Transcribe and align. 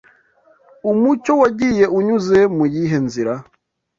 Umucyo 0.91 1.33
wagiye 1.41 1.85
unyuze 1.97 2.39
mu 2.55 2.63
yihe 2.73 2.97
nzira? 3.05 3.33